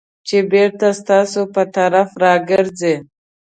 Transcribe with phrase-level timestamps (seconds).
[0.27, 2.95] چې بېرته ستاسو په طرف راګرځي.